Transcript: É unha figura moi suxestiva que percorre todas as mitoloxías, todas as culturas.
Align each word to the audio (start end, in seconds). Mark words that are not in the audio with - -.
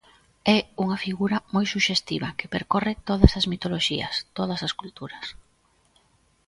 É 0.57 0.59
unha 0.83 1.01
figura 1.05 1.37
moi 1.53 1.65
suxestiva 1.73 2.35
que 2.39 2.51
percorre 2.55 2.93
todas 3.09 3.31
as 3.39 3.45
mitoloxías, 3.51 4.15
todas 4.37 4.59
as 4.67 4.73
culturas. 4.81 5.25